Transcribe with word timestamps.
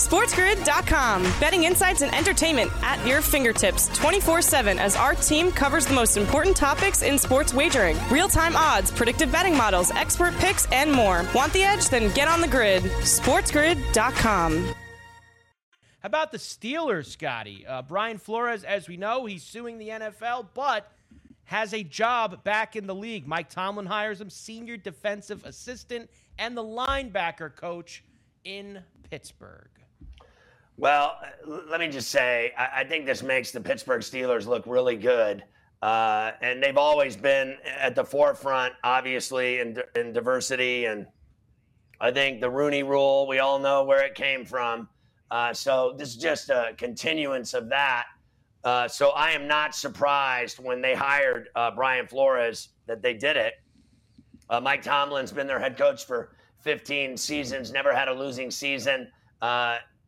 SportsGrid.com. 0.00 1.22
Betting 1.38 1.64
insights 1.64 2.00
and 2.00 2.14
entertainment 2.14 2.70
at 2.82 3.06
your 3.06 3.20
fingertips 3.20 3.88
24 3.98 4.40
7 4.40 4.78
as 4.78 4.96
our 4.96 5.14
team 5.14 5.52
covers 5.52 5.86
the 5.86 5.94
most 5.94 6.16
important 6.16 6.56
topics 6.56 7.02
in 7.02 7.18
sports 7.18 7.52
wagering 7.52 7.98
real 8.10 8.28
time 8.28 8.56
odds, 8.56 8.90
predictive 8.90 9.30
betting 9.30 9.56
models, 9.56 9.90
expert 9.90 10.34
picks, 10.36 10.66
and 10.72 10.90
more. 10.90 11.26
Want 11.34 11.52
the 11.52 11.62
edge? 11.62 11.88
Then 11.88 12.12
get 12.14 12.28
on 12.28 12.40
the 12.40 12.48
grid. 12.48 12.82
SportsGrid.com. 12.82 14.74
How 16.00 16.06
about 16.06 16.32
the 16.32 16.38
Steelers, 16.38 17.06
Scotty? 17.06 17.66
Uh, 17.66 17.82
Brian 17.82 18.16
Flores, 18.16 18.64
as 18.64 18.88
we 18.88 18.96
know, 18.96 19.26
he's 19.26 19.42
suing 19.42 19.76
the 19.76 19.90
NFL, 19.90 20.46
but 20.54 20.90
has 21.44 21.74
a 21.74 21.82
job 21.82 22.42
back 22.42 22.74
in 22.74 22.86
the 22.86 22.94
league. 22.94 23.26
Mike 23.26 23.50
Tomlin 23.50 23.84
hires 23.84 24.18
him 24.18 24.30
senior 24.30 24.78
defensive 24.78 25.44
assistant 25.44 26.08
and 26.38 26.56
the 26.56 26.64
linebacker 26.64 27.54
coach 27.54 28.02
in 28.44 28.82
Pittsburgh. 29.10 29.68
Well, 30.80 31.20
let 31.46 31.78
me 31.78 31.88
just 31.88 32.08
say, 32.08 32.54
I, 32.56 32.80
I 32.80 32.84
think 32.84 33.04
this 33.04 33.22
makes 33.22 33.50
the 33.50 33.60
Pittsburgh 33.60 34.00
Steelers 34.00 34.46
look 34.46 34.64
really 34.66 34.96
good. 34.96 35.44
Uh, 35.82 36.30
and 36.40 36.62
they've 36.62 36.78
always 36.78 37.18
been 37.18 37.58
at 37.66 37.94
the 37.94 38.02
forefront, 38.02 38.72
obviously, 38.82 39.60
in, 39.60 39.76
in 39.94 40.14
diversity. 40.14 40.86
And 40.86 41.06
I 42.00 42.10
think 42.10 42.40
the 42.40 42.48
Rooney 42.48 42.82
rule, 42.82 43.28
we 43.28 43.40
all 43.40 43.58
know 43.58 43.84
where 43.84 44.02
it 44.06 44.14
came 44.14 44.46
from. 44.46 44.88
Uh, 45.30 45.52
so 45.52 45.94
this 45.98 46.08
is 46.08 46.16
just 46.16 46.48
a 46.48 46.72
continuance 46.78 47.52
of 47.52 47.68
that. 47.68 48.06
Uh, 48.64 48.88
so 48.88 49.10
I 49.10 49.32
am 49.32 49.46
not 49.46 49.74
surprised 49.74 50.60
when 50.60 50.80
they 50.80 50.94
hired 50.94 51.48
uh, 51.56 51.72
Brian 51.72 52.06
Flores 52.06 52.70
that 52.86 53.02
they 53.02 53.12
did 53.12 53.36
it. 53.36 53.52
Uh, 54.48 54.60
Mike 54.60 54.82
Tomlin's 54.82 55.30
been 55.30 55.46
their 55.46 55.60
head 55.60 55.76
coach 55.76 56.06
for 56.06 56.32
15 56.60 57.18
seasons, 57.18 57.70
never 57.70 57.94
had 57.94 58.08
a 58.08 58.14
losing 58.14 58.50
season. 58.50 59.08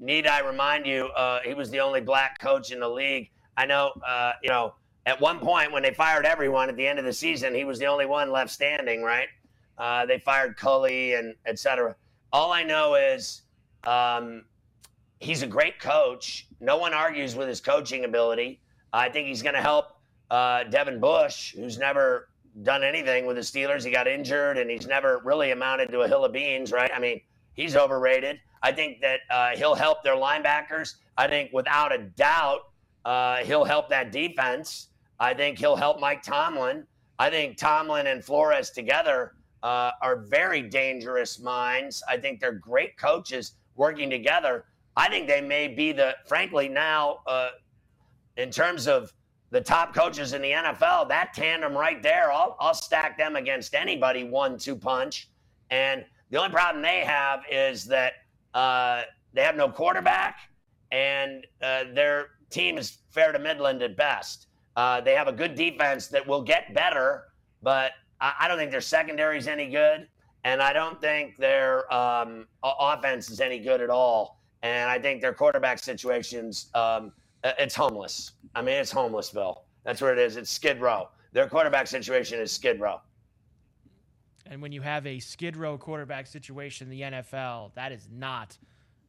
Need 0.00 0.26
I 0.26 0.40
remind 0.40 0.86
you, 0.86 1.06
uh, 1.06 1.40
he 1.44 1.54
was 1.54 1.70
the 1.70 1.80
only 1.80 2.00
black 2.00 2.40
coach 2.40 2.72
in 2.72 2.80
the 2.80 2.88
league. 2.88 3.30
I 3.56 3.66
know, 3.66 3.92
uh, 4.06 4.32
you 4.42 4.50
know, 4.50 4.74
at 5.06 5.20
one 5.20 5.38
point 5.38 5.70
when 5.72 5.82
they 5.82 5.92
fired 5.94 6.26
everyone 6.26 6.68
at 6.68 6.76
the 6.76 6.86
end 6.86 6.98
of 6.98 7.04
the 7.04 7.12
season, 7.12 7.54
he 7.54 7.64
was 7.64 7.78
the 7.78 7.86
only 7.86 8.06
one 8.06 8.32
left 8.32 8.50
standing, 8.50 9.02
right? 9.02 9.28
Uh, 9.78 10.06
they 10.06 10.18
fired 10.18 10.56
Culley 10.56 11.14
and 11.14 11.34
et 11.46 11.58
cetera. 11.58 11.94
All 12.32 12.52
I 12.52 12.62
know 12.62 12.94
is 12.94 13.42
um, 13.84 14.44
he's 15.20 15.42
a 15.42 15.46
great 15.46 15.78
coach. 15.78 16.48
No 16.60 16.76
one 16.76 16.94
argues 16.94 17.36
with 17.36 17.48
his 17.48 17.60
coaching 17.60 18.04
ability. 18.04 18.60
I 18.92 19.08
think 19.08 19.28
he's 19.28 19.42
going 19.42 19.54
to 19.54 19.60
help 19.60 19.86
uh, 20.30 20.64
Devin 20.64 21.00
Bush, 21.00 21.54
who's 21.54 21.78
never 21.78 22.28
done 22.62 22.82
anything 22.84 23.26
with 23.26 23.36
the 23.36 23.42
Steelers. 23.42 23.84
He 23.84 23.90
got 23.90 24.06
injured 24.06 24.58
and 24.58 24.70
he's 24.70 24.86
never 24.86 25.20
really 25.24 25.50
amounted 25.50 25.90
to 25.90 26.00
a 26.00 26.08
hill 26.08 26.24
of 26.24 26.32
beans, 26.32 26.72
right? 26.72 26.90
I 26.94 26.98
mean, 26.98 27.20
he's 27.54 27.76
overrated. 27.76 28.40
I 28.62 28.72
think 28.72 29.00
that 29.00 29.20
uh, 29.30 29.50
he'll 29.56 29.74
help 29.74 30.02
their 30.02 30.16
linebackers. 30.16 30.94
I 31.16 31.28
think 31.28 31.52
without 31.52 31.94
a 31.94 31.98
doubt, 31.98 32.60
uh, 33.04 33.38
he'll 33.38 33.64
help 33.64 33.88
that 33.90 34.12
defense. 34.12 34.88
I 35.20 35.34
think 35.34 35.58
he'll 35.58 35.76
help 35.76 36.00
Mike 36.00 36.22
Tomlin. 36.22 36.86
I 37.18 37.30
think 37.30 37.56
Tomlin 37.56 38.06
and 38.08 38.24
Flores 38.24 38.70
together 38.70 39.34
uh, 39.62 39.92
are 40.02 40.16
very 40.16 40.62
dangerous 40.62 41.38
minds. 41.38 42.02
I 42.08 42.16
think 42.16 42.40
they're 42.40 42.52
great 42.52 42.96
coaches 42.96 43.52
working 43.76 44.10
together. 44.10 44.64
I 44.96 45.08
think 45.08 45.26
they 45.26 45.40
may 45.40 45.68
be 45.68 45.92
the, 45.92 46.16
frankly, 46.26 46.68
now, 46.68 47.18
uh, 47.26 47.50
in 48.36 48.50
terms 48.50 48.86
of 48.88 49.12
the 49.50 49.60
top 49.60 49.94
coaches 49.94 50.32
in 50.32 50.42
the 50.42 50.50
NFL, 50.50 51.08
that 51.08 51.32
tandem 51.34 51.74
right 51.74 52.02
there, 52.02 52.32
I'll, 52.32 52.56
I'll 52.60 52.74
stack 52.74 53.16
them 53.16 53.36
against 53.36 53.74
anybody 53.74 54.24
one 54.24 54.58
two 54.58 54.76
punch. 54.76 55.28
And 55.70 56.04
the 56.34 56.40
only 56.40 56.50
problem 56.50 56.82
they 56.82 57.04
have 57.06 57.44
is 57.48 57.84
that 57.84 58.14
uh, 58.54 59.02
they 59.34 59.42
have 59.42 59.54
no 59.54 59.68
quarterback, 59.68 60.50
and 60.90 61.46
uh, 61.62 61.84
their 61.94 62.30
team 62.50 62.76
is 62.76 62.98
fair 63.12 63.30
to 63.30 63.38
Midland 63.38 63.82
at 63.82 63.96
best. 63.96 64.48
Uh, 64.74 65.00
they 65.00 65.14
have 65.14 65.28
a 65.28 65.32
good 65.32 65.54
defense 65.54 66.08
that 66.08 66.26
will 66.26 66.42
get 66.42 66.74
better, 66.74 67.26
but 67.62 67.92
I, 68.20 68.32
I 68.40 68.48
don't 68.48 68.58
think 68.58 68.72
their 68.72 68.80
secondary 68.80 69.38
is 69.38 69.46
any 69.46 69.70
good, 69.70 70.08
and 70.42 70.60
I 70.60 70.72
don't 70.72 71.00
think 71.00 71.36
their 71.36 71.92
um, 71.94 72.48
offense 72.64 73.30
is 73.30 73.40
any 73.40 73.60
good 73.60 73.80
at 73.80 73.88
all. 73.88 74.40
And 74.64 74.90
I 74.90 74.98
think 74.98 75.20
their 75.20 75.34
quarterback 75.34 75.78
situations, 75.78 76.68
um, 76.74 77.12
it's 77.44 77.76
homeless. 77.76 78.32
I 78.56 78.62
mean, 78.62 78.74
it's 78.74 78.90
homeless, 78.90 79.30
Bill. 79.30 79.66
That's 79.84 80.00
where 80.00 80.12
it 80.12 80.18
is. 80.18 80.36
It's 80.36 80.50
Skid 80.50 80.80
Row. 80.80 81.10
Their 81.32 81.48
quarterback 81.48 81.86
situation 81.86 82.40
is 82.40 82.50
Skid 82.50 82.80
Row. 82.80 83.00
And 84.46 84.60
when 84.60 84.72
you 84.72 84.82
have 84.82 85.06
a 85.06 85.18
skid 85.20 85.56
row 85.56 85.78
quarterback 85.78 86.26
situation 86.26 86.90
in 86.90 86.90
the 86.90 87.00
NFL, 87.02 87.74
that 87.74 87.92
is 87.92 88.08
not 88.10 88.58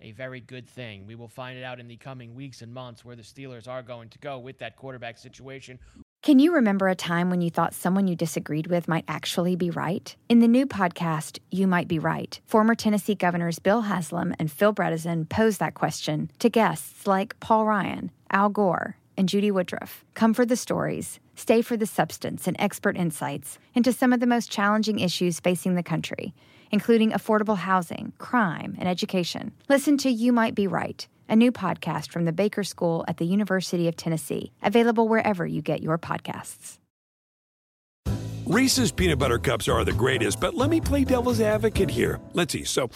a 0.00 0.12
very 0.12 0.40
good 0.40 0.68
thing. 0.68 1.06
We 1.06 1.14
will 1.14 1.28
find 1.28 1.58
it 1.58 1.64
out 1.64 1.80
in 1.80 1.88
the 1.88 1.96
coming 1.96 2.34
weeks 2.34 2.62
and 2.62 2.72
months 2.72 3.04
where 3.04 3.16
the 3.16 3.22
Steelers 3.22 3.66
are 3.66 3.82
going 3.82 4.10
to 4.10 4.18
go 4.18 4.38
with 4.38 4.58
that 4.58 4.76
quarterback 4.76 5.18
situation. 5.18 5.78
Can 6.22 6.38
you 6.38 6.54
remember 6.54 6.88
a 6.88 6.94
time 6.94 7.28
when 7.28 7.42
you 7.42 7.50
thought 7.50 7.74
someone 7.74 8.08
you 8.08 8.16
disagreed 8.16 8.68
with 8.68 8.88
might 8.88 9.04
actually 9.06 9.56
be 9.56 9.70
right? 9.70 10.16
In 10.28 10.38
the 10.38 10.48
new 10.48 10.66
podcast, 10.66 11.38
You 11.50 11.66
Might 11.66 11.86
Be 11.86 11.98
Right, 11.98 12.40
former 12.46 12.74
Tennessee 12.74 13.14
governors 13.14 13.58
Bill 13.58 13.82
Haslam 13.82 14.34
and 14.38 14.50
Phil 14.50 14.72
Bredesen 14.72 15.28
pose 15.28 15.58
that 15.58 15.74
question 15.74 16.30
to 16.38 16.48
guests 16.48 17.06
like 17.06 17.38
Paul 17.40 17.66
Ryan, 17.66 18.10
Al 18.30 18.48
Gore, 18.48 18.96
and 19.16 19.28
Judy 19.28 19.50
Woodruff. 19.50 20.04
Come 20.14 20.34
for 20.34 20.46
the 20.46 20.56
stories, 20.56 21.20
stay 21.34 21.62
for 21.62 21.76
the 21.76 21.86
substance 21.86 22.46
and 22.46 22.56
expert 22.58 22.96
insights 22.96 23.58
into 23.74 23.92
some 23.92 24.12
of 24.12 24.20
the 24.20 24.26
most 24.26 24.50
challenging 24.50 24.98
issues 24.98 25.40
facing 25.40 25.74
the 25.74 25.82
country, 25.82 26.34
including 26.70 27.10
affordable 27.10 27.56
housing, 27.56 28.12
crime, 28.18 28.76
and 28.78 28.88
education. 28.88 29.52
Listen 29.68 29.96
to 29.98 30.10
You 30.10 30.32
Might 30.32 30.54
Be 30.54 30.66
Right, 30.66 31.06
a 31.28 31.36
new 31.36 31.52
podcast 31.52 32.10
from 32.10 32.24
the 32.24 32.32
Baker 32.32 32.64
School 32.64 33.04
at 33.08 33.16
the 33.16 33.26
University 33.26 33.88
of 33.88 33.96
Tennessee, 33.96 34.52
available 34.62 35.08
wherever 35.08 35.46
you 35.46 35.62
get 35.62 35.82
your 35.82 35.98
podcasts. 35.98 36.78
Reese's 38.46 38.92
peanut 38.92 39.18
butter 39.18 39.38
cups 39.38 39.68
are 39.68 39.84
the 39.84 39.92
greatest, 39.92 40.38
but 40.38 40.54
let 40.54 40.68
me 40.68 40.78
play 40.78 41.04
devil's 41.04 41.40
advocate 41.40 41.90
here. 41.90 42.20
Let's 42.34 42.52
see. 42.52 42.64
So, 42.64 42.90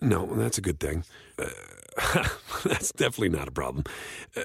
no, 0.00 0.24
that's 0.24 0.56
a 0.56 0.62
good 0.62 0.80
thing. 0.80 1.04
Uh, 1.38 1.48
that's 2.64 2.90
definitely 2.92 3.28
not 3.28 3.48
a 3.48 3.50
problem. 3.50 3.84
Uh, 4.34 4.44